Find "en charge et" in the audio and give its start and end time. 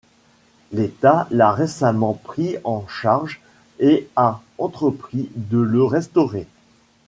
2.63-4.09